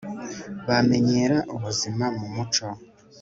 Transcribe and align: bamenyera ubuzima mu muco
bamenyera 0.67 1.37
ubuzima 1.55 2.05
mu 2.17 2.27
muco 2.35 2.67